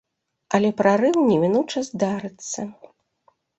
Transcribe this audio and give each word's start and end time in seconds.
Але 0.59 0.69
прарыў 0.79 1.19
немінуча 1.27 1.79
здарыцца. 1.91 2.69